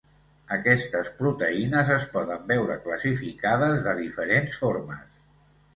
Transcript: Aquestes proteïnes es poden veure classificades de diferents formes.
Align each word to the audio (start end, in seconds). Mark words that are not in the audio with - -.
Aquestes 0.55 1.11
proteïnes 1.19 1.91
es 1.97 2.09
poden 2.15 2.49
veure 2.53 2.81
classificades 2.89 3.87
de 3.89 3.97
diferents 4.05 4.63
formes. 4.65 5.25